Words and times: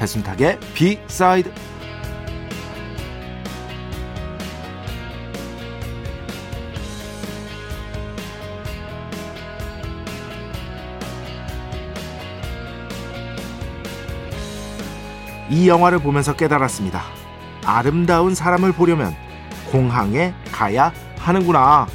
배순탁의 0.00 0.58
비사이드 0.72 1.52
이 15.50 15.68
영화를 15.68 15.98
보면서 15.98 16.34
깨달았습니다. 16.34 17.02
아름다운 17.66 18.34
사람을 18.34 18.72
보려면 18.72 19.14
공항에 19.70 20.32
가야 20.50 20.92
하는구나. 21.18 21.86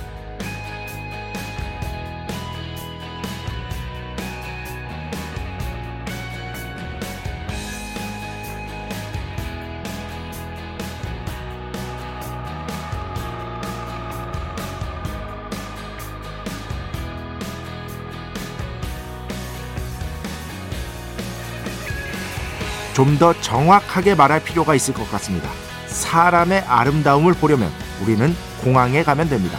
좀 22.96 23.18
더 23.20 23.34
정확하게 23.42 24.16
말할 24.16 24.42
필요가 24.44 24.74
있을 24.74 24.94
것 24.94 25.10
같습니다. 25.12 25.50
사람의 25.88 26.62
아름다움을 26.62 27.34
보려면 27.34 27.70
우리는 28.02 28.34
공항에 28.62 29.04
가면 29.04 29.30
됩니다. 29.30 29.58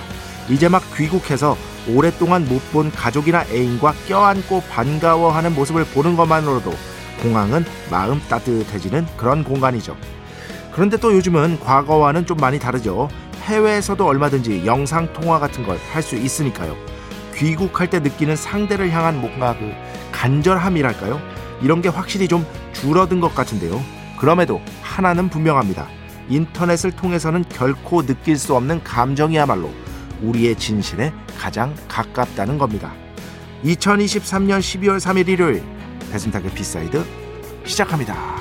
이제 0.48 0.69
막 0.69 0.83
귀국해서 0.97 1.56
오랫동안 1.89 2.48
못 2.48 2.61
본 2.73 2.91
가족이나 2.91 3.45
애인과 3.51 3.95
껴안고 4.09 4.62
반가워하는 4.70 5.55
모습을 5.55 5.84
보는 5.84 6.17
것만으로도 6.17 6.73
공항은 7.23 7.65
마음 7.91 8.20
따뜻해지는 8.28 9.06
그런 9.17 9.45
공간이죠. 9.45 9.97
그런데 10.73 10.97
또 10.98 11.15
요즘은 11.15 11.61
과거와는 11.61 12.27
좀 12.27 12.37
많이 12.39 12.59
다르죠. 12.59 13.09
해외에서도 13.45 14.05
얼마든지 14.05 14.65
영상 14.67 15.12
통화 15.12 15.39
같은 15.39 15.65
걸 15.65 15.78
할 15.93 16.03
수 16.03 16.17
있으니까요. 16.17 16.77
귀국할 17.34 17.89
때 17.89 18.00
느끼는 18.00 18.34
상대를 18.37 18.91
향한 18.91 19.21
뭔가 19.21 19.55
그 19.59 19.73
간절함이랄까요? 20.12 21.21
이런 21.62 21.83
게 21.83 21.89
확실히 21.89 22.29
좀 22.29 22.47
줄어든 22.73 23.21
것 23.21 23.35
같은데요. 23.35 23.83
그럼에도 24.19 24.61
하나는 24.83 25.29
분명합니다. 25.29 25.89
인터넷을 26.29 26.91
통해서는 26.93 27.45
결코 27.49 28.05
느낄 28.05 28.37
수 28.37 28.55
없는 28.56 28.83
감정이야말로 28.83 29.71
우리의 30.22 30.56
진실에 30.56 31.12
가장 31.39 31.75
가깝다는 31.89 32.59
겁니다. 32.59 32.93
2023년 33.65 34.59
12월 34.61 34.99
3일 34.99 35.28
일요일 35.28 35.62
배순탁의 36.11 36.53
B 36.53 36.63
side 36.63 37.04
시작합니다. 37.65 38.37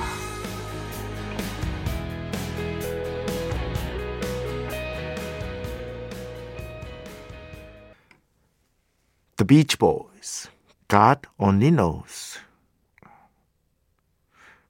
The 9.36 9.46
Beach 9.46 9.78
Boys, 9.78 10.48
God 10.88 11.28
Only 11.38 11.70
Knows. 11.70 12.45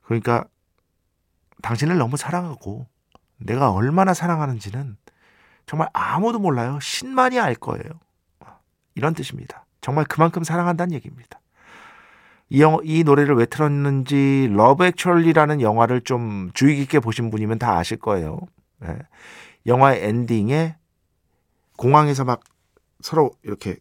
그러니까 0.06 0.44
당신을 1.62 1.98
너무 1.98 2.16
사랑하고 2.16 2.86
내가 3.38 3.72
얼마나 3.72 4.14
사랑하는지는 4.14 4.96
정말 5.66 5.88
아무도 5.92 6.38
몰라요. 6.38 6.78
신만이 6.80 7.38
알 7.40 7.54
거예요. 7.54 7.82
이런 8.94 9.14
뜻입니다. 9.14 9.66
정말 9.80 10.04
그만큼 10.04 10.44
사랑한다는 10.44 10.94
얘기입니다. 10.94 11.40
이, 12.48 12.62
영, 12.62 12.78
이 12.84 13.02
노래를 13.02 13.34
왜 13.34 13.46
틀었는지 13.46 14.48
Love 14.52 14.84
Actually라는 14.86 15.60
영화를 15.60 16.00
좀 16.02 16.50
주의 16.54 16.76
깊게 16.76 17.00
보신 17.00 17.30
분이면 17.30 17.58
다 17.58 17.76
아실 17.76 17.98
거예요. 17.98 18.38
네. 18.78 18.96
영화의 19.66 20.04
엔딩에 20.04 20.76
공항에서 21.76 22.24
막 22.24 22.40
서로 23.00 23.32
이렇게 23.42 23.76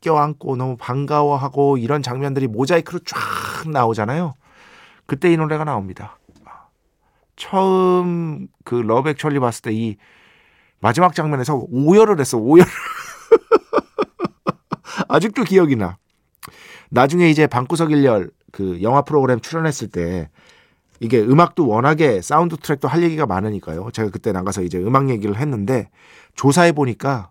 껴안고 0.00 0.56
너무 0.56 0.76
반가워하고 0.78 1.76
이런 1.76 2.02
장면들이 2.02 2.46
모자이크로 2.46 3.00
쫙 3.00 3.68
나오잖아요. 3.68 4.34
그때 5.06 5.32
이 5.32 5.36
노래가 5.36 5.64
나옵니다. 5.64 6.18
처음 7.36 8.46
그 8.64 8.76
Love 8.76 9.10
Actually 9.10 9.40
봤을 9.40 9.62
때 9.62 9.72
이 9.72 9.96
마지막 10.84 11.14
장면에서 11.14 11.64
오열을 11.70 12.20
했어. 12.20 12.36
오열. 12.36 12.66
아직도 15.08 15.44
기억이 15.44 15.76
나. 15.76 15.96
나중에 16.90 17.30
이제 17.30 17.46
방구석 17.46 17.90
일열 17.90 18.30
그 18.52 18.82
영화 18.82 19.00
프로그램 19.00 19.40
출연했을 19.40 19.88
때 19.88 20.28
이게 21.00 21.20
음악도 21.20 21.66
워낙에 21.66 22.20
사운드 22.20 22.58
트랙도 22.58 22.86
할 22.86 23.02
얘기가 23.02 23.24
많으니까요. 23.24 23.92
제가 23.92 24.10
그때 24.10 24.32
나가서 24.32 24.62
이제 24.62 24.76
음악 24.76 25.08
얘기를 25.08 25.38
했는데 25.38 25.88
조사해 26.34 26.72
보니까 26.72 27.30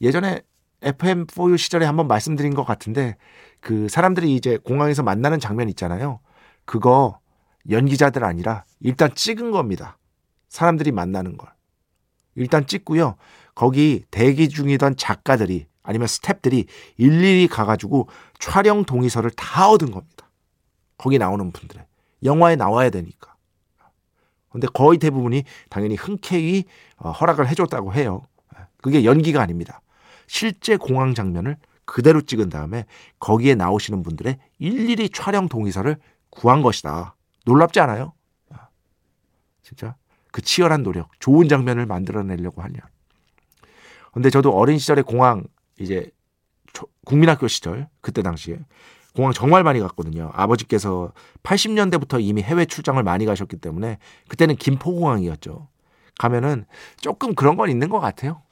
예전에 0.00 0.42
FM4U 0.82 1.58
시절에 1.58 1.86
한번 1.86 2.06
말씀드린 2.06 2.54
것 2.54 2.64
같은데 2.64 3.16
그 3.60 3.88
사람들이 3.88 4.36
이제 4.36 4.58
공항에서 4.58 5.02
만나는 5.02 5.40
장면 5.40 5.68
있잖아요. 5.70 6.20
그거 6.64 7.18
연기자들 7.70 8.24
아니라 8.24 8.64
일단 8.80 9.14
찍은 9.14 9.50
겁니다. 9.50 9.98
사람들이 10.48 10.92
만나는 10.92 11.36
걸. 11.36 11.50
일단 12.34 12.66
찍고요. 12.66 13.16
거기 13.54 14.04
대기 14.10 14.48
중이던 14.48 14.96
작가들이 14.96 15.66
아니면 15.82 16.06
스탭들이 16.06 16.66
일일이 16.96 17.48
가가지고 17.48 18.08
촬영 18.38 18.84
동의서를 18.84 19.30
다 19.30 19.68
얻은 19.68 19.90
겁니다. 19.90 20.30
거기 20.96 21.18
나오는 21.18 21.50
분들의. 21.50 21.84
영화에 22.24 22.56
나와야 22.56 22.90
되니까. 22.90 23.34
근데 24.48 24.66
거의 24.72 24.98
대부분이 24.98 25.44
당연히 25.70 25.96
흔쾌히 25.96 26.64
어, 26.96 27.10
허락을 27.10 27.48
해줬다고 27.48 27.94
해요. 27.94 28.22
그게 28.82 29.04
연기가 29.04 29.40
아닙니다. 29.40 29.80
실제 30.26 30.76
공항 30.76 31.14
장면을 31.14 31.56
그대로 31.84 32.20
찍은 32.20 32.48
다음에 32.48 32.84
거기에 33.18 33.54
나오시는 33.54 34.02
분들의 34.02 34.38
일일이 34.58 35.08
촬영 35.10 35.48
동의서를 35.48 35.96
구한 36.32 36.62
것이다. 36.62 37.14
놀랍지 37.44 37.78
않아요? 37.80 38.14
진짜 39.62 39.94
그 40.32 40.42
치열한 40.42 40.82
노력, 40.82 41.08
좋은 41.20 41.48
장면을 41.48 41.86
만들어내려고 41.86 42.62
하냐. 42.62 42.80
근데 44.12 44.30
저도 44.30 44.50
어린 44.56 44.78
시절에 44.78 45.02
공항 45.02 45.44
이제 45.78 46.10
국민학교 47.04 47.48
시절 47.48 47.88
그때 48.00 48.22
당시에 48.22 48.58
공항 49.14 49.32
정말 49.32 49.62
많이 49.62 49.78
갔거든요. 49.80 50.30
아버지께서 50.34 51.12
80년대부터 51.42 52.20
이미 52.20 52.42
해외 52.42 52.64
출장을 52.64 53.02
많이 53.02 53.26
가셨기 53.26 53.56
때문에 53.58 53.98
그때는 54.28 54.56
김포공항이었죠. 54.56 55.68
가면은 56.18 56.64
조금 56.96 57.34
그런 57.34 57.56
건 57.56 57.68
있는 57.68 57.88
것 57.88 58.00
같아요. 58.00 58.42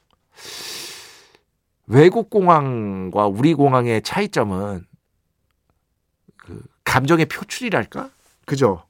외국 1.87 2.29
공항과 2.29 3.27
우리 3.27 3.53
공항의 3.53 4.01
차이점은 4.03 4.81
그 4.81 4.90
감정의 6.91 7.25
표출이랄까? 7.27 8.09
그죠? 8.45 8.83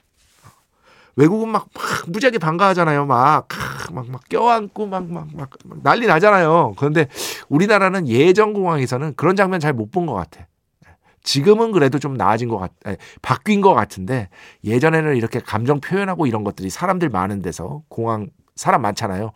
외국은 1.15 1.49
막, 1.49 1.67
막 1.75 1.83
무지하게 2.09 2.39
반가워하잖아요. 2.39 3.05
막, 3.05 3.47
막, 3.91 4.09
막 4.09 4.27
껴안고 4.27 4.87
막, 4.87 5.05
막, 5.11 5.27
막, 5.35 5.49
난리 5.83 6.07
나잖아요. 6.07 6.73
그런데 6.77 7.07
우리나라는 7.49 8.07
예전 8.07 8.53
공항에서는 8.53 9.13
그런 9.15 9.35
장면 9.35 9.59
잘 9.59 9.73
못 9.73 9.91
본 9.91 10.07
것 10.07 10.13
같아. 10.13 10.47
지금은 11.23 11.71
그래도 11.71 11.99
좀 11.99 12.15
나아진 12.15 12.49
것 12.49 12.57
같, 12.57 12.71
아니, 12.83 12.97
바뀐 13.21 13.61
것 13.61 13.75
같은데 13.75 14.29
예전에는 14.63 15.15
이렇게 15.15 15.39
감정 15.39 15.79
표현하고 15.79 16.25
이런 16.25 16.43
것들이 16.43 16.71
사람들 16.71 17.09
많은 17.09 17.43
데서 17.43 17.83
공항 17.89 18.29
사람 18.55 18.81
많잖아요. 18.81 19.31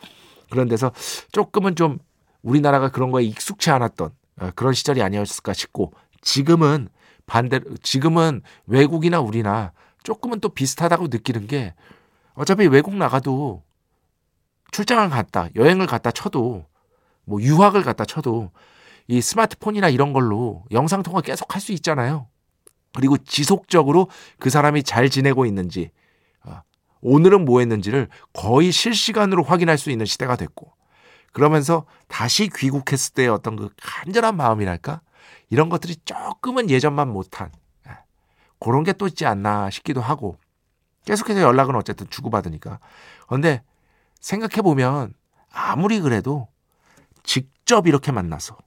그런 0.50 0.68
데서 0.68 0.92
조금은 1.32 1.76
좀 1.76 2.00
우리나라가 2.42 2.90
그런 2.90 3.12
거에 3.12 3.24
익숙치 3.26 3.70
않았던 3.70 4.10
어, 4.42 4.50
그런 4.56 4.74
시절이 4.74 5.04
아니었을까 5.04 5.54
싶고 5.54 5.94
지금은 6.22 6.88
반대로 7.26 7.78
지금은 7.78 8.42
외국이나 8.68 9.20
우리나 9.20 9.72
조금은 10.04 10.40
또 10.40 10.50
비슷하다고 10.50 11.08
느끼는 11.08 11.48
게 11.48 11.74
어차피 12.34 12.68
외국 12.68 12.96
나가도 12.96 13.64
출장을 14.72 15.10
갔다 15.10 15.48
여행을 15.56 15.88
갔다 15.88 16.12
쳐도 16.12 16.66
뭐 17.26 17.42
유학을 17.42 17.84
갔다 17.84 18.06
쳐도 18.06 18.52
이 19.08 19.22
스마트폰이나 19.22 19.90
이런 19.90 20.14
걸로 20.14 20.64
영상 20.72 21.04
통화 21.04 21.22
계속 21.22 21.54
할 21.56 21.62
수 21.62 21.72
있잖아요. 21.74 22.28
그리고 22.94 23.18
지속적으로 23.18 24.10
그 24.40 24.50
사람이 24.50 24.84
잘 24.84 25.10
지내고 25.10 25.46
있는지 25.46 25.92
어, 26.44 26.62
오늘은 27.02 27.46
뭐 27.46 27.60
했는지를 27.60 28.08
거의 28.34 28.72
실시간으로 28.72 29.44
확인할 29.44 29.78
수 29.78 29.92
있는 29.92 30.06
시대가 30.06 30.36
됐고 30.36 30.72
그러면서 31.34 31.86
다시 32.08 32.50
귀국했을 32.50 33.14
때의 33.14 33.30
어떤 33.30 33.58
그 33.58 33.70
간절한 33.82 34.38
마음이랄까 34.38 35.02
이런 35.50 35.70
것들이 35.70 35.96
조금은 36.06 36.70
예전만 36.70 37.08
못한 37.08 37.52
예, 37.88 37.92
그런 38.60 38.84
게 38.84 38.94
또 38.94 39.08
있지 39.08 39.26
않나 39.26 39.70
싶기도 39.70 40.02
하고 40.02 40.38
계속해서 41.06 41.42
연락은 41.42 41.76
어쨌든 41.76 42.10
주고받으니까 42.10 42.80
그런데 43.28 43.64
생각해 44.20 44.62
보면 44.62 45.14
아무리 45.52 46.00
그래도 46.00 46.48
직접 47.24 47.88
이렇게 47.88 48.12
만나서 48.12 48.58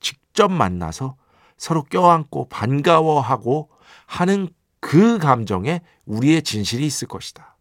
직접 0.00 0.50
만나서 0.52 1.16
서로 1.56 1.82
껴안고 1.82 2.48
반가워하고 2.48 3.70
하는 4.06 4.48
그 4.80 5.18
감정에 5.18 5.80
우리의 6.06 6.42
진실이 6.42 6.86
있을 6.86 7.08
것이다. 7.08 7.56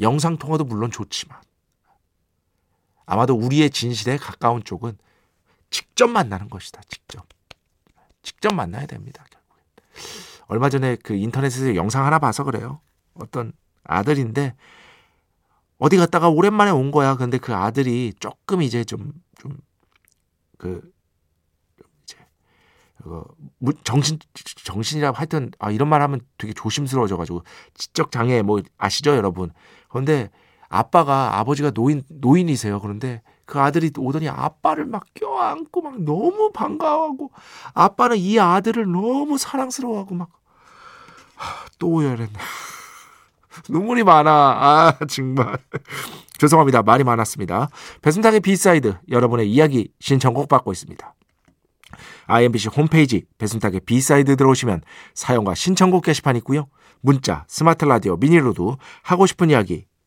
영상통화도 0.00 0.64
물론 0.64 0.90
좋지만 0.90 1.40
아마도 3.06 3.34
우리의 3.34 3.70
진실에 3.70 4.16
가까운 4.16 4.62
쪽은 4.62 4.98
직접 5.70 6.08
만나는 6.08 6.50
것이다. 6.50 6.82
직접. 6.88 7.26
직접 8.24 8.52
만나야 8.52 8.86
됩니다. 8.86 9.24
얼마 10.48 10.68
전에 10.68 10.96
그 10.96 11.14
인터넷에서 11.14 11.76
영상 11.76 12.04
하나 12.04 12.18
봐서 12.18 12.42
그래요. 12.42 12.80
어떤 13.14 13.52
아들인데 13.84 14.54
어디 15.78 15.96
갔다가 15.96 16.28
오랜만에 16.28 16.70
온 16.70 16.90
거야. 16.90 17.16
근데 17.16 17.38
그 17.38 17.54
아들이 17.54 18.12
조금 18.18 18.62
이제 18.62 18.82
좀 18.82 19.12
좀그 20.58 20.92
어, 23.04 23.22
정신 23.84 24.18
정신이라 24.64 25.12
하여튼 25.12 25.50
아 25.58 25.70
이런 25.70 25.88
말 25.88 26.00
하면 26.00 26.20
되게 26.38 26.54
조심스러워져 26.54 27.18
가지고 27.18 27.42
지적 27.74 28.10
장애 28.10 28.40
뭐 28.40 28.62
아시죠 28.78 29.14
여러분 29.14 29.50
그런데 29.90 30.30
아빠가 30.70 31.38
아버지가 31.38 31.72
노인 31.72 32.02
노인이세요 32.08 32.80
그런데 32.80 33.20
그 33.46 33.60
아들이 33.60 33.90
오더니 33.96 34.28
아빠를 34.28 34.86
막 34.86 35.04
껴안고 35.14 35.82
막 35.82 36.00
너무 36.00 36.50
반가워하고 36.52 37.30
아빠는 37.74 38.16
이 38.16 38.38
아들을 38.38 38.90
너무 38.90 39.38
사랑스러워하고 39.38 40.14
막 40.14 40.44
또 41.78 41.88
오열했네. 41.88 42.32
눈물이 43.68 44.04
많아. 44.04 44.30
아 44.30 44.98
정말. 45.08 45.58
죄송합니다. 46.38 46.82
말이 46.82 47.04
많았습니다. 47.04 47.68
배순탁의 48.02 48.40
B 48.40 48.51
side 48.51 48.96
여러분의 49.10 49.50
이야기 49.50 49.90
신청곡 50.00 50.48
받고 50.48 50.72
있습니다. 50.72 51.14
IMBC 52.26 52.68
홈페이지 52.68 53.24
배순탁의 53.38 53.80
B 53.80 53.91
side 53.91 54.36
들어오시면 54.36 54.82
사연과 55.14 55.54
신청곡 55.54 56.04
게시판 56.04 56.36
있고요. 56.36 56.66
문자, 57.00 57.44
스마트 57.48 57.84
라디오, 57.84 58.16
미니로도 58.16 58.78
하고 59.02 59.26
싶은 59.26 59.50
이야기, 59.50 59.84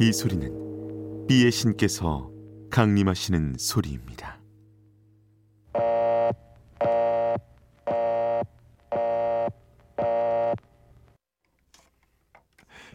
이 0.00 0.12
소리는 0.12 1.26
비의 1.28 1.52
신께서 1.52 2.28
강림하시는 2.70 3.54
소리입니다. 3.58 4.40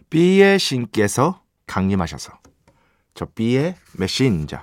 비의 0.09 0.59
신께서 0.59 1.41
강림하셔서 1.67 2.33
저 3.13 3.25
비의 3.27 3.75
메신저 3.97 4.59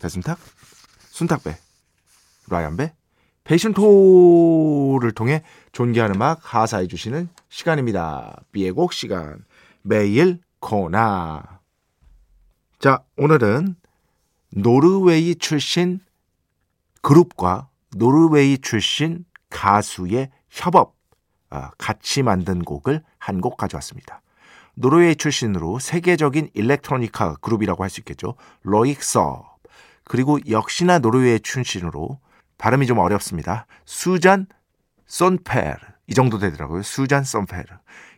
됐습니까? 0.00 0.36
순탁배 1.12 1.56
라이언배 2.50 2.92
패션토를 3.44 5.12
통해 5.12 5.42
존귀한 5.72 6.14
음악 6.14 6.54
하사해 6.54 6.88
주시는 6.88 7.30
시간입니다. 7.48 8.42
비의 8.52 8.72
곡 8.72 8.92
시간 8.92 9.44
메인 9.80 10.40
코너 10.62 11.58
자 12.78 13.02
오늘은 13.18 13.74
노르웨이 14.50 15.34
출신 15.34 15.98
그룹과 17.02 17.68
노르웨이 17.96 18.56
출신 18.58 19.24
가수의 19.50 20.30
협업 20.50 20.94
아, 21.50 21.70
같이 21.76 22.22
만든 22.22 22.62
곡을 22.62 23.02
한 23.18 23.40
곡 23.40 23.56
가져왔습니다. 23.56 24.22
노르웨이 24.74 25.16
출신으로 25.16 25.78
세계적인 25.80 26.50
일렉트로니카 26.54 27.36
그룹이라고 27.40 27.82
할 27.82 27.90
수 27.90 28.00
있겠죠. 28.00 28.36
로익솝 28.62 29.56
그리고 30.04 30.38
역시나 30.48 31.00
노르웨이 31.00 31.40
출신으로 31.40 32.20
발음이 32.56 32.86
좀 32.86 32.98
어렵습니다. 32.98 33.66
수잔 33.84 34.46
손페르 35.06 35.76
이 36.06 36.14
정도 36.14 36.38
되더라고요. 36.38 36.82
수잔 36.82 37.24
손페르 37.24 37.64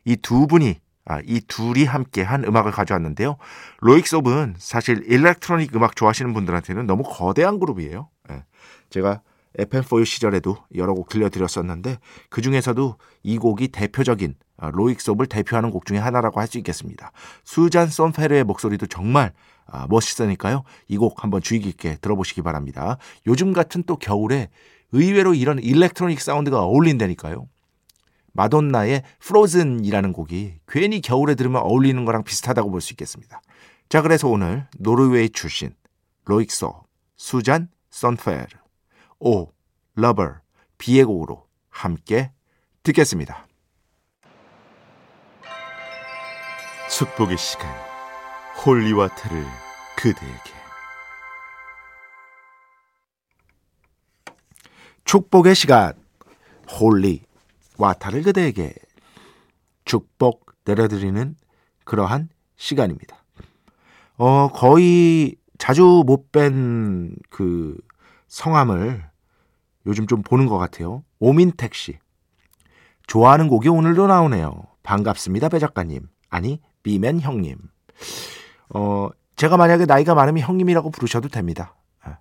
이 0.04 0.16
두 0.16 0.46
분이 0.46 0.78
아, 1.06 1.20
이 1.24 1.40
둘이 1.46 1.84
함께 1.84 2.22
한 2.22 2.44
음악을 2.44 2.72
가져왔는데요. 2.72 3.36
로익섭은 3.80 4.54
사실 4.58 5.04
일렉트로닉 5.06 5.74
음악 5.76 5.96
좋아하시는 5.96 6.32
분들한테는 6.32 6.86
너무 6.86 7.02
거대한 7.04 7.58
그룹이에요. 7.58 8.08
예. 8.30 8.44
제가 8.90 9.20
FM4U 9.58 10.04
시절에도 10.06 10.56
여러 10.74 10.94
곡 10.94 11.08
들려드렸었는데 11.08 11.98
그 12.30 12.42
중에서도 12.42 12.96
이 13.22 13.38
곡이 13.38 13.68
대표적인 13.68 14.34
아, 14.56 14.70
로익섭을 14.70 15.26
대표하는 15.26 15.70
곡 15.70 15.84
중에 15.86 15.98
하나라고 15.98 16.40
할 16.40 16.46
수 16.48 16.58
있겠습니다. 16.58 17.12
수잔 17.44 17.88
썬페르의 17.88 18.44
목소리도 18.44 18.86
정말 18.86 19.32
아, 19.66 19.86
멋있으니까요. 19.88 20.62
이 20.88 20.96
곡 20.96 21.22
한번 21.22 21.40
주의 21.42 21.60
깊게 21.60 21.98
들어보시기 22.00 22.42
바랍니다. 22.42 22.96
요즘 23.26 23.52
같은 23.52 23.82
또 23.86 23.96
겨울에 23.96 24.48
의외로 24.92 25.34
이런 25.34 25.58
electronic 25.58 26.20
사운드가 26.20 26.62
어울린다니까요. 26.62 27.46
마돈나의 28.34 29.02
Frozen이라는 29.20 30.12
곡이 30.12 30.56
괜히 30.68 31.00
겨울에 31.00 31.34
들으면 31.34 31.62
어울리는 31.62 32.04
거랑 32.04 32.24
비슷하다고 32.24 32.70
볼 32.70 32.80
수 32.80 32.92
있겠습니다. 32.92 33.40
자, 33.88 34.02
그래서 34.02 34.28
오늘 34.28 34.66
노르웨이 34.78 35.30
출신 35.30 35.74
로익솝, 36.26 36.84
수잔 37.16 37.68
선드페르, 37.90 38.46
Oh, 39.20 39.48
Lover, 39.94 40.34
B의 40.78 41.04
곡으로 41.04 41.46
함께 41.70 42.32
듣겠습니다. 42.82 43.46
축복의 46.90 47.38
시간 47.38 47.68
holy 48.64 48.89
water를 48.89 49.44
그대에게 49.96 50.52
축복의 55.04 55.54
시간 55.54 55.94
holy 56.68 57.22
water를 57.78 58.22
그대에게 58.22 58.72
축복 59.84 60.46
내려드리는 60.64 61.36
그러한 61.84 62.28
시간입니다. 62.56 63.22
어, 64.16 64.48
거의 64.48 65.36
자주 65.58 66.02
못 66.06 66.30
뵌 66.32 67.16
그 67.30 67.76
성함을 68.28 69.04
요즘 69.86 70.06
좀 70.06 70.22
보는 70.22 70.46
것 70.46 70.58
같아요. 70.58 71.04
오민택 71.18 71.74
씨. 71.74 71.98
좋아하는 73.06 73.48
곡이 73.48 73.68
오늘도 73.68 74.06
나오네요. 74.06 74.62
반갑습니다, 74.82 75.48
배 75.50 75.58
작가님. 75.58 76.08
아니, 76.30 76.60
비맨 76.82 77.20
형님. 77.20 77.58
어, 78.70 79.08
제가 79.36 79.56
만약에 79.56 79.84
나이가 79.86 80.14
많으면 80.14 80.42
형님이라고 80.42 80.90
부르셔도 80.90 81.28
됩니다. 81.28 81.76
예. 82.08 82.12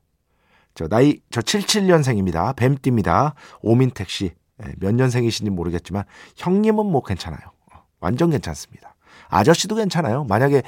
저 0.76 0.88
나이 0.88 1.22
저 1.32 1.42
77년생입니다. 1.42 2.56
뱀띠입니다. 2.56 3.36
오민택 3.62 4.10
씨. 4.10 4.34
예, 4.62 4.72
몇 4.78 4.94
년생이신지 4.94 5.50
모르겠지만 5.50 6.04
형님은 6.38 6.86
뭐 6.86 7.04
괜찮아요. 7.04 7.42
어, 7.74 7.84
완전 8.00 8.30
괜찮습니다. 8.30 8.96
아저씨도 9.30 9.76
괜찮아요. 9.76 10.24
만약에 10.26 10.64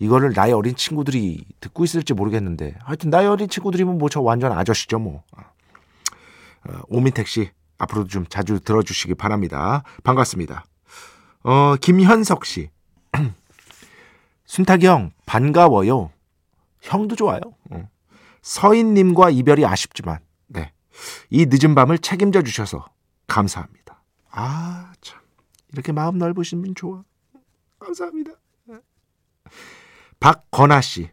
이거를 0.00 0.32
나이 0.32 0.52
어린 0.52 0.74
친구들이 0.76 1.44
듣고 1.60 1.84
있을지 1.84 2.14
모르겠는데 2.14 2.74
하여튼 2.82 3.10
나이 3.10 3.26
어린 3.26 3.48
친구들이면 3.48 3.98
뭐 3.98 4.08
저 4.08 4.20
완전 4.20 4.52
아저씨죠 4.52 4.98
뭐. 4.98 5.22
어, 5.36 5.40
어, 6.68 6.80
오민택 6.88 7.26
씨 7.28 7.50
앞으로도 7.78 8.08
좀 8.08 8.26
자주 8.26 8.60
들어주시기 8.60 9.14
바랍니다. 9.14 9.82
반갑습니다. 10.04 10.64
어 11.44 11.76
김현석 11.80 12.44
씨. 12.44 12.70
순탁이 14.46 14.86
형 14.86 15.12
반가워요. 15.26 16.10
형도 16.80 17.14
좋아요. 17.16 17.40
어. 17.70 17.88
서인님과 18.42 19.30
이별이 19.30 19.64
아쉽지만 19.66 20.18
네. 20.46 20.72
이 21.30 21.46
늦은 21.48 21.74
밤을 21.74 21.98
책임져 21.98 22.42
주셔서 22.42 22.86
감사합니다. 23.28 24.02
아 24.30 24.92
참 25.00 25.20
이렇게 25.72 25.92
마음 25.92 26.18
넓으신 26.18 26.62
분 26.62 26.74
좋아. 26.74 27.04
감사합니다. 27.78 28.32
박건아 30.20 30.80
씨. 30.80 31.10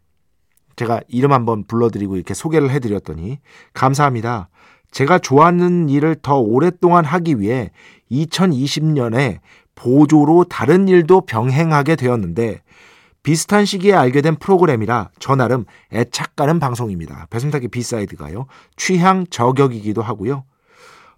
제가 0.76 1.02
이름 1.08 1.32
한번 1.32 1.64
불러드리고 1.66 2.16
이렇게 2.16 2.34
소개를 2.34 2.70
해드렸더니 2.72 3.40
감사합니다. 3.74 4.50
제가 4.92 5.20
좋아하는 5.20 5.90
일을 5.90 6.16
더 6.22 6.40
오랫동안 6.40 7.06
하기 7.06 7.40
위해 7.40 7.72
2020년에 8.12 9.40
보조로 9.76 10.46
다른 10.46 10.88
일도 10.88 11.22
병행하게 11.22 11.96
되었는데 11.96 12.62
비슷한 13.24 13.66
시기에 13.66 13.94
알게 13.94 14.22
된 14.22 14.36
프로그램이라 14.36 15.12
저 15.20 15.36
나름 15.36 15.66
애착 15.94 16.36
가는 16.36 16.60
방송입니다. 16.60 17.28
배순탁의 17.30 17.70
B 17.70 17.78
side가요. 17.78 18.48
취향 18.78 19.26
저격이기도 19.30 20.02
하고요. 20.02 20.46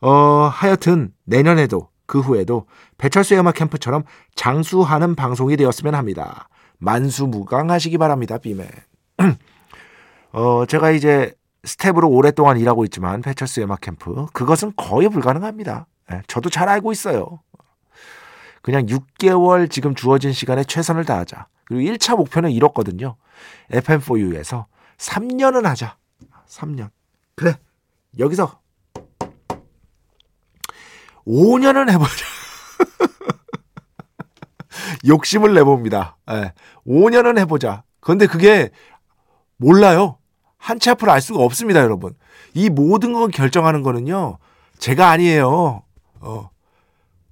어, 0.02 0.10
하여튼 0.52 1.14
내년에도 1.26 1.90
그 2.06 2.20
후에도 2.20 2.66
배철수의 2.98 3.40
음악 3.40 3.56
캠프처럼 3.56 4.04
장수하는 4.36 5.16
방송이 5.16 5.58
되었으면 5.58 5.96
합니다. 5.96 6.50
만수무강하시기 6.80 7.98
바랍니다. 7.98 8.38
비맨. 8.38 8.68
어, 10.32 10.66
제가 10.66 10.92
이제 10.92 11.34
스텝으로 11.64 12.10
오랫동안 12.10 12.58
일하고 12.58 12.86
있지만 12.86 13.22
배철수의 13.22 13.66
음악 13.66 13.82
캠프 13.82 14.28
그것은 14.34 14.74
거의 14.76 15.10
불가능합니다. 15.10 15.88
예, 16.14 16.22
저도 16.28 16.50
잘 16.50 16.70
알고 16.70 16.92
있어요. 16.92 17.42
그냥 18.62 18.86
6개월 18.86 19.70
지금 19.70 19.96
주어진 19.96 20.34
시간에 20.34 20.64
최선을 20.64 21.06
다하자. 21.06 21.48
그리고 21.66 21.94
1차 21.94 22.16
목표는 22.16 22.52
이렇거든요. 22.52 23.18
FM4U에서 23.72 24.66
3년은 24.98 25.64
하자. 25.64 25.98
3년. 26.48 26.90
그래. 27.36 27.58
여기서 28.18 28.60
5년은 31.28 31.92
해보자. 31.92 32.26
욕심을 35.08 35.54
내봅니다. 35.54 36.18
네. 36.28 36.54
5년은 36.88 37.38
해보자. 37.40 37.84
그런데 38.00 38.28
그게 38.28 38.72
몰라요. 39.58 40.18
한치 40.58 40.90
앞을 40.90 41.10
알 41.10 41.22
수가 41.22 41.44
없습니다, 41.44 41.82
여러분. 41.82 42.16
이 42.54 42.70
모든 42.70 43.14
걸 43.14 43.30
결정하는 43.30 43.84
거는요, 43.84 44.38
제가 44.80 45.10
아니에요. 45.10 45.84
어. 46.22 46.50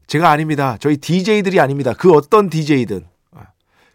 제가 0.08 0.30
아닙니다. 0.30 0.78
저희 0.80 0.98
DJ들이 0.98 1.60
아닙니다. 1.60 1.94
그 1.94 2.12
어떤 2.14 2.50
DJ든. 2.50 3.08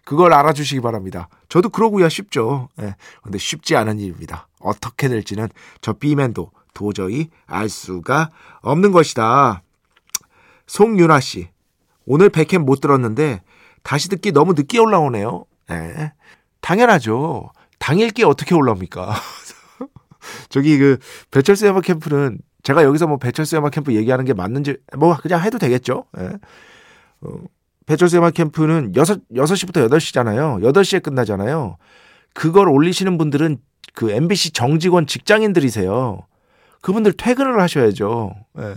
그걸 0.04 0.32
알아주시기 0.32 0.80
바랍니다. 0.80 1.28
저도 1.48 1.68
그러고야 1.68 2.08
쉽죠. 2.08 2.68
예. 2.80 2.96
근데 3.22 3.38
쉽지 3.38 3.76
않은 3.76 4.00
일입니다. 4.00 4.48
어떻게 4.58 5.06
될지는 5.08 5.48
저 5.80 5.92
B맨도 5.92 6.50
도저히 6.74 7.28
알 7.46 7.68
수가 7.68 8.30
없는 8.62 8.90
것이다. 8.90 9.62
송윤아 10.70 11.18
씨. 11.18 11.48
오늘 12.06 12.30
백캠 12.30 12.64
못 12.64 12.80
들었는데 12.80 13.42
다시 13.82 14.08
듣기 14.08 14.30
너무 14.30 14.52
늦게 14.52 14.78
올라오네요. 14.78 15.44
예. 15.72 16.12
당연하죠. 16.60 17.50
당일께 17.80 18.24
어떻게 18.24 18.54
올라옵니까? 18.54 19.12
저기 20.48 20.78
그 20.78 20.98
배철수 21.32 21.66
야마 21.66 21.80
캠프는 21.80 22.38
제가 22.62 22.84
여기서 22.84 23.08
뭐 23.08 23.16
배철수 23.16 23.56
야마 23.56 23.70
캠프 23.70 23.94
얘기하는 23.94 24.24
게 24.24 24.32
맞는지 24.32 24.76
뭐 24.96 25.16
그냥 25.16 25.42
해도 25.42 25.58
되겠죠. 25.58 26.04
예. 26.18 26.38
어, 27.22 27.30
배철수 27.86 28.18
야마 28.18 28.30
캠프는 28.30 28.94
6, 28.94 29.02
6시부터 29.02 29.88
8시잖아요. 29.88 30.62
8시에 30.72 31.02
끝나잖아요. 31.02 31.78
그걸 32.32 32.68
올리시는 32.68 33.18
분들은 33.18 33.58
그 33.94 34.12
MBC 34.12 34.52
정직원 34.52 35.08
직장인들이세요. 35.08 36.20
그분들 36.80 37.14
퇴근을 37.14 37.60
하셔야죠. 37.60 38.34
예. 38.60 38.76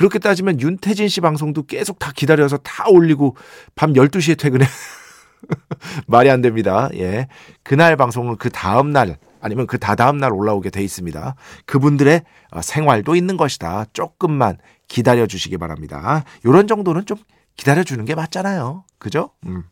그렇게 0.00 0.18
따지면 0.18 0.62
윤태진 0.62 1.08
씨 1.08 1.20
방송도 1.20 1.66
계속 1.66 1.98
다 1.98 2.10
기다려서 2.10 2.56
다 2.56 2.88
올리고 2.88 3.36
밤 3.74 3.92
12시에 3.92 4.38
퇴근해. 4.38 4.64
말이 6.08 6.30
안 6.30 6.40
됩니다. 6.40 6.88
예. 6.94 7.28
그날 7.62 7.96
방송은 7.98 8.36
그 8.36 8.48
다음 8.48 8.92
날 8.92 9.18
아니면 9.42 9.66
그 9.66 9.76
다다음 9.76 10.16
날 10.16 10.32
올라오게 10.32 10.70
돼 10.70 10.82
있습니다. 10.82 11.34
그분들의 11.66 12.22
어, 12.50 12.62
생활도 12.62 13.14
있는 13.14 13.36
것이다. 13.36 13.84
조금만 13.92 14.56
기다려 14.88 15.26
주시기 15.26 15.58
바랍니다. 15.58 16.24
요런 16.46 16.66
정도는 16.66 17.04
좀 17.04 17.18
기다려 17.58 17.84
주는 17.84 18.02
게 18.06 18.14
맞잖아요. 18.14 18.84
그죠? 18.98 19.32
음. 19.44 19.64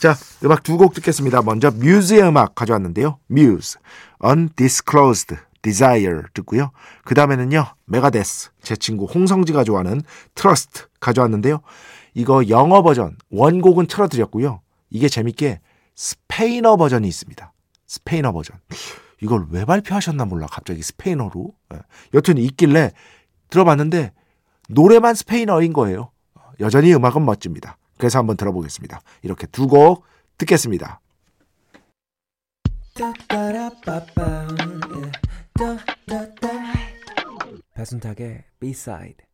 자, 0.00 0.14
음악 0.44 0.64
두 0.64 0.76
곡 0.76 0.92
듣겠습니다. 0.92 1.40
먼저 1.40 1.70
뮤즈의 1.70 2.28
음악 2.28 2.54
가져왔는데요. 2.56 3.20
뮤즈, 3.28 3.78
Undisclosed 4.22 5.34
Desire 5.66 6.22
듣고요. 6.32 6.70
그 7.04 7.14
다음에는요, 7.14 7.64
메가데스, 7.86 8.50
제 8.62 8.76
친구 8.76 9.06
홍성지가 9.06 9.64
좋아하는 9.64 10.02
Trust 10.34 10.86
가져왔는데요. 11.00 11.60
이거 12.14 12.48
영어 12.48 12.82
버전, 12.82 13.16
원곡은 13.30 13.86
틀어드렸고요. 13.88 14.60
이게 14.90 15.08
재밌게 15.08 15.60
스페인어 15.96 16.76
버전이 16.76 17.08
있습니다. 17.08 17.52
스페인어 17.86 18.32
버전. 18.32 18.58
이걸 19.22 19.46
왜 19.50 19.64
발표하셨나 19.64 20.24
몰라. 20.24 20.46
갑자기 20.48 20.82
스페인어로. 20.82 21.52
예. 21.74 21.78
여튼 22.14 22.38
있길래 22.38 22.92
들어봤는데 23.50 24.12
노래만 24.68 25.14
스페인어인 25.14 25.72
거예요. 25.72 26.10
여전히 26.60 26.94
음악은 26.94 27.24
멋집니다. 27.24 27.76
그래서 27.98 28.18
한번 28.18 28.36
들어보겠습니다. 28.36 29.00
이렇게 29.22 29.46
두 29.46 29.66
곡 29.66 30.04
듣겠습니다. 30.38 31.00
배순탁의 37.74 38.44
B-side 38.60 39.24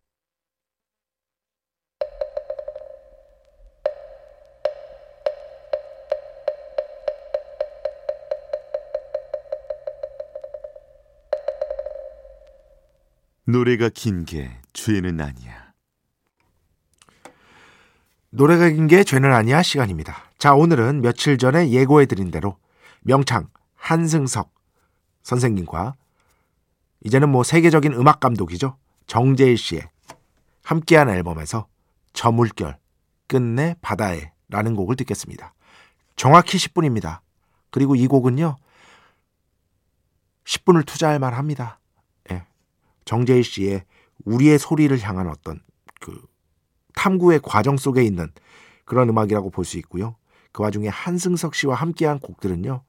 노래가 13.44 13.88
긴 13.88 14.24
게 14.24 14.50
죄는 14.72 15.20
아니야. 15.20 15.72
노래가 18.30 18.68
긴 18.70 18.86
게 18.86 19.04
죄는 19.04 19.32
아니야 19.32 19.62
시간입니다. 19.62 20.30
자, 20.38 20.54
오늘은 20.54 21.02
며칠 21.02 21.36
전에 21.38 21.70
예고해드린 21.70 22.30
대로 22.30 22.56
명창 23.02 23.48
한승석 23.74 24.52
선생님과 25.22 25.94
이제는 27.04 27.28
뭐 27.28 27.42
세계적인 27.42 27.92
음악 27.94 28.20
감독이죠. 28.20 28.76
정재일 29.06 29.56
씨의 29.58 29.88
함께한 30.64 31.10
앨범에서 31.10 31.66
저 32.12 32.30
물결 32.30 32.78
끝내 33.26 33.74
바다에 33.80 34.32
라는 34.48 34.76
곡을 34.76 34.96
듣겠습니다. 34.96 35.54
정확히 36.16 36.58
10분입니다. 36.58 37.20
그리고 37.70 37.96
이 37.96 38.06
곡은요. 38.06 38.56
10분을 40.44 40.84
투자할 40.86 41.18
만 41.18 41.32
합니다. 41.32 41.80
예. 42.30 42.44
정재일 43.04 43.44
씨의 43.44 43.84
우리의 44.24 44.58
소리를 44.58 44.96
향한 45.00 45.28
어떤 45.28 45.60
그 46.00 46.20
탐구의 46.94 47.40
과정 47.42 47.76
속에 47.76 48.02
있는 48.02 48.30
그런 48.84 49.08
음악이라고 49.08 49.50
볼 49.50 49.64
수 49.64 49.78
있고요. 49.78 50.16
그 50.52 50.62
와중에 50.62 50.88
한승석 50.88 51.54
씨와 51.54 51.74
함께한 51.76 52.18
곡들은요. 52.18 52.82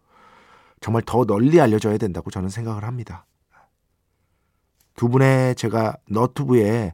정말 0.81 1.01
더 1.05 1.23
널리 1.25 1.61
알려져야 1.61 1.97
된다고 1.97 2.29
저는 2.29 2.49
생각을 2.49 2.83
합니다. 2.83 3.25
두 4.95 5.09
분의 5.09 5.55
제가 5.55 5.97
너튜브에 6.09 6.93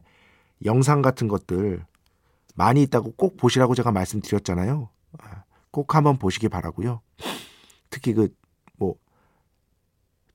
영상 0.64 1.02
같은 1.02 1.28
것들 1.28 1.84
많이 2.54 2.82
있다고 2.82 3.12
꼭 3.12 3.36
보시라고 3.36 3.74
제가 3.74 3.92
말씀드렸잖아요. 3.92 4.88
꼭 5.70 5.94
한번 5.94 6.18
보시기 6.18 6.48
바라고요. 6.48 7.00
특히 7.90 8.12
그 8.12 8.28
뭐 8.80 8.96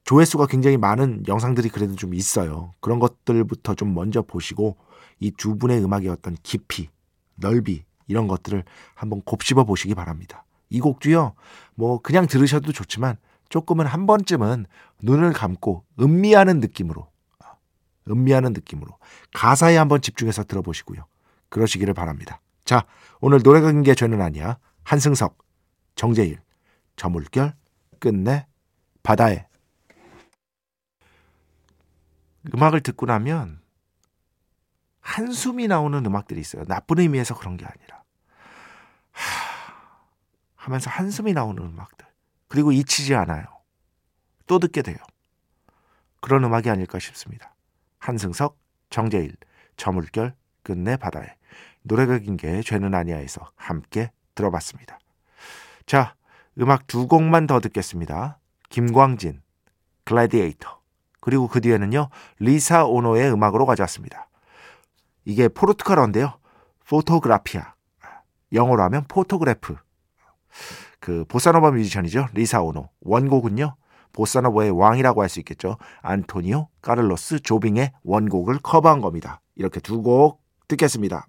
조회수가 0.03 0.45
굉장히 0.45 0.77
많은 0.77 1.23
영상들이 1.27 1.69
그래도 1.69 1.95
좀 1.95 2.13
있어요. 2.13 2.73
그런 2.79 2.99
것들부터 2.99 3.73
좀 3.73 3.93
먼저 3.93 4.21
보시고 4.21 4.77
이 5.19 5.31
두 5.31 5.57
분의 5.57 5.83
음악의 5.83 6.09
어떤 6.09 6.37
깊이 6.43 6.89
넓이 7.35 7.83
이런 8.07 8.27
것들을 8.27 8.63
한번 8.93 9.21
곱씹어 9.23 9.63
보시기 9.63 9.95
바랍니다. 9.95 10.45
이 10.69 10.79
곡도요. 10.79 11.33
뭐 11.73 11.99
그냥 12.01 12.27
들으셔도 12.27 12.71
좋지만 12.71 13.17
조금은 13.49 13.87
한 13.87 14.05
번쯤은 14.05 14.67
눈을 15.01 15.33
감고 15.33 15.83
음미하는 15.99 16.59
느낌으로 16.59 17.07
음미하는 18.09 18.53
느낌으로 18.53 18.97
가사에 19.33 19.77
한번 19.77 20.01
집중해서 20.01 20.43
들어보시고요. 20.43 21.05
그러시기를 21.49 21.93
바랍니다. 21.93 22.39
자, 22.63 22.85
오늘 23.21 23.39
노래가 23.43 23.71
긴 23.71 23.83
게 23.83 23.95
죄는 23.95 24.21
아니야. 24.21 24.57
한승석, 24.83 25.37
정재일, 25.95 26.39
저물결, 26.95 27.53
끝내, 27.99 28.45
바다에. 29.03 29.47
음악을 32.53 32.81
듣고 32.81 33.05
나면 33.05 33.61
한숨이 35.01 35.67
나오는 35.67 36.05
음악들이 36.05 36.39
있어요. 36.41 36.63
나쁜 36.65 36.99
의미에서 36.99 37.35
그런 37.37 37.57
게 37.57 37.65
아니라. 37.65 38.03
하, 39.11 39.73
하면서 40.55 40.89
한숨이 40.89 41.33
나오는 41.33 41.61
음악들. 41.63 42.05
그리고 42.47 42.71
잊히지 42.71 43.15
않아요. 43.15 43.45
또 44.47 44.59
듣게 44.59 44.81
돼요. 44.81 44.97
그런 46.21 46.43
음악이 46.43 46.69
아닐까 46.69 46.99
싶습니다. 46.99 47.54
한승석, 48.05 48.57
정재일, 48.91 49.35
저물결, 49.77 50.35
끝내 50.61 50.95
바다에. 50.95 51.25
노래가 51.81 52.19
긴 52.19 52.37
게 52.37 52.61
죄는 52.61 52.93
아니야에서 52.93 53.49
함께 53.55 54.11
들어봤습니다. 54.35 54.99
자, 55.87 56.15
음악 56.59 56.85
두 56.87 57.07
곡만 57.07 57.47
더 57.47 57.59
듣겠습니다. 57.59 58.39
김광진, 58.69 59.41
글래디에이터. 60.03 60.81
그리고 61.19 61.47
그 61.47 61.61
뒤에는요, 61.61 62.09
리사 62.39 62.85
오노의 62.85 63.31
음악으로 63.31 63.65
가져왔습니다. 63.65 64.29
이게 65.25 65.47
포르투갈어인데요. 65.47 66.37
Fotografia. 66.87 67.73
영어로 68.53 68.83
하면 68.83 69.05
photograph. 69.07 69.75
그 70.99 71.25
보사노바 71.27 71.71
뮤지션이죠. 71.71 72.27
리사 72.33 72.61
오노. 72.61 72.89
원곡은요. 73.01 73.75
보사노바의 74.15 74.71
왕이라고 74.71 75.21
할 75.21 75.29
수 75.29 75.39
있겠죠. 75.39 75.77
안토니오 76.01 76.69
까를로스 76.81 77.41
조빙의 77.41 77.91
원곡을 78.03 78.59
커버한 78.63 79.01
겁니다. 79.01 79.41
이렇게 79.55 79.79
두 79.79 80.01
곡 80.01 80.41
듣겠습니다. 80.67 81.27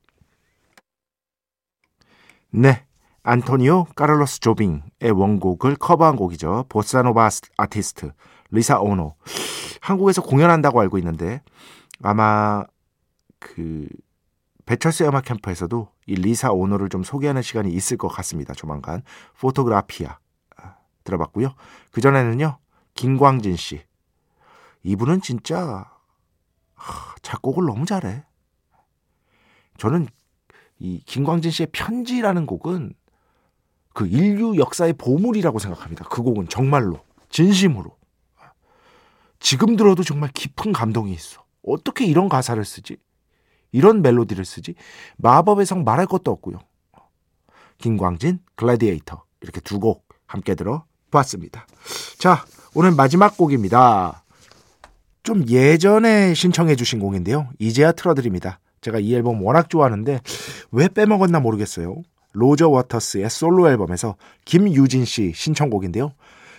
네. 2.51 2.85
안토니오 3.23 3.87
까를로스 3.97 4.39
조빙의 4.41 5.11
원곡을 5.15 5.77
커버한 5.77 6.17
곡이죠. 6.17 6.67
보사노바 6.69 7.29
아티스트 7.57 8.13
리사 8.51 8.79
오노. 8.81 9.17
한국에서 9.81 10.23
공연한다고 10.23 10.81
알고 10.81 10.99
있는데 10.99 11.43
아마 12.03 12.65
그 13.41 13.89
배철수 14.65 15.05
음악 15.07 15.25
캠프에서도 15.25 15.89
이 16.07 16.15
리사 16.15 16.53
오노를 16.53 16.89
좀 16.89 17.03
소개하는 17.03 17.43
시간이 17.43 17.73
있을 17.73 17.97
것 17.97 18.09
같습니다. 18.09 18.55
조만간 18.55 19.03
Fotografia 19.41 20.19
아, 20.57 20.75
들어봤고요. 21.05 21.55
그 21.93 22.01
전에는요 22.01 22.59
김광진 22.97 23.57
씨 23.57 23.83
이분은 24.83 25.21
진짜 25.21 25.91
하, 26.75 27.15
작곡을 27.23 27.65
너무 27.65 27.87
잘해. 27.87 28.25
저는 29.79 30.09
이 30.79 31.01
김광진 31.05 31.51
씨의 31.51 31.69
편지라는 31.73 32.47
곡은 32.47 32.95
그 33.95 34.07
인류 34.07 34.57
역사의 34.57 34.95
보물이라고 34.95 35.59
생각합니다. 35.59 36.05
그 36.09 36.23
곡은 36.23 36.49
정말로 36.49 37.05
진심으로 37.31 37.97
지금 39.41 39.77
들어도 39.77 40.03
정말 40.03 40.31
깊은 40.33 40.73
감동이 40.73 41.13
있어. 41.13 41.45
어떻게 41.63 42.05
이런 42.07 42.29
가사를 42.29 42.63
쓰지? 42.65 42.97
이런 43.73 44.03
멜로디를 44.03 44.45
쓰지? 44.45 44.75
마법의 45.17 45.67
성 45.67 45.85
말할 45.85 46.07
것도 46.07 46.31
없고요. 46.31 46.59
김광진, 47.79 48.41
글래디에이터 48.55 49.25
이렇게 49.41 49.61
두 49.61 49.79
곡 49.79 50.09
함께 50.27 50.55
들어 50.55 50.85
봤습니다. 51.11 51.67
자, 52.19 52.45
오늘 52.79 52.91
마지막 52.91 53.39
곡입니다. 53.39 54.23
좀 55.23 55.49
예전에 55.49 56.35
신청해 56.35 56.77
주신 56.77 56.99
곡인데요. 56.99 57.49
이제야 57.59 57.91
틀어드립니다. 57.91 58.61
제가 58.83 58.99
이 58.99 59.15
앨범 59.15 59.43
워낙 59.43 59.71
좋아하는데 59.71 60.21
왜 60.73 60.89
빼먹었나 60.89 61.41
모르겠어요. 61.41 62.03
로저 62.33 62.69
워터스의 62.69 63.31
솔로 63.31 63.71
앨범에서 63.71 64.17
김유진 64.45 65.07
씨 65.07 65.33
신청곡인데요. 65.35 66.13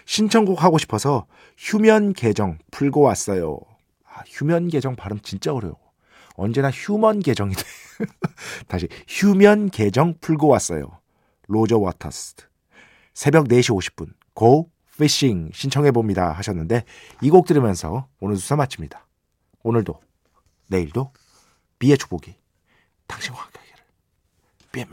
신청곡 0.07 0.63
하고 0.63 0.79
싶어서 0.79 1.27
휴면 1.55 2.13
계정 2.13 2.57
풀고 2.71 3.01
왔어요. 3.01 3.59
아, 4.03 4.23
휴면 4.25 4.69
계정 4.69 4.95
발음 4.95 5.19
진짜 5.21 5.53
어려워. 5.53 5.77
언제나 6.33 6.71
human 6.71 7.19
계정이 7.19 7.53
돼. 7.53 7.61
다시 8.67 8.87
휴면 9.07 9.69
계정 9.69 10.15
풀고 10.19 10.47
왔어요. 10.47 10.99
로저 11.47 11.77
워터스. 11.77 12.37
새벽 13.13 13.49
4시 13.49 13.77
50분 13.77 14.07
고 14.33 14.71
피싱 14.99 15.51
신청해 15.53 15.91
봅니다 15.91 16.31
하셨는데 16.31 16.83
이 17.21 17.29
곡 17.29 17.45
들으면서 17.45 18.07
오늘 18.19 18.37
수사 18.37 18.55
마칩니다. 18.55 19.05
오늘도 19.63 19.99
내일도 20.67 21.11
비의 21.79 21.97
축복이 21.97 22.35
당신과 23.07 23.39
함께하기를. 23.41 23.83
비맨 24.71 24.89